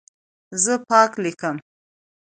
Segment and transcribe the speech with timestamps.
[0.63, 1.55] زه پاک لیکم.